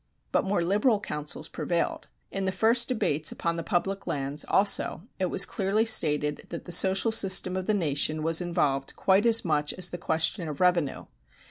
But 0.31 0.45
more 0.45 0.63
liberal 0.63 0.99
counsels 0.99 1.47
prevailed. 1.47 2.07
In 2.31 2.45
the 2.45 2.51
first 2.51 2.87
debates 2.87 3.31
upon 3.31 3.55
the 3.55 3.61
public 3.61 4.07
lands, 4.07 4.43
also, 4.47 5.03
it 5.19 5.27
was 5.27 5.45
clearly 5.45 5.85
stated 5.85 6.47
that 6.49 6.65
the 6.65 6.71
social 6.71 7.11
system 7.11 7.55
of 7.55 7.67
the 7.67 7.75
nation 7.75 8.23
was 8.23 8.41
involved 8.41 8.95
quite 8.95 9.27
as 9.27 9.45
much 9.45 9.73
as 9.73 9.91
the 9.91 9.99
question 9.99 10.47
of 10.49 10.59
revenue. 10.59 11.05